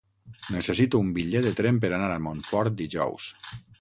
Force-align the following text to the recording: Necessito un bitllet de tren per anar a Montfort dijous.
Necessito 0.53 1.01
un 1.05 1.11
bitllet 1.17 1.47
de 1.47 1.51
tren 1.59 1.81
per 1.85 1.91
anar 1.99 2.07
a 2.15 2.19
Montfort 2.29 2.77
dijous. 2.81 3.29